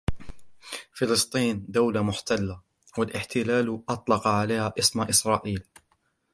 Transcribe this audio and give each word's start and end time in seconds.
فلسطين 0.93 1.65
دولة 1.69 2.01
محتلة 2.01 2.61
و 2.97 3.03
الاحتلال 3.03 3.81
اطلق 3.89 4.27
عليها 4.27 4.73
اسم 4.79 5.01
اسرائيل 5.01 5.63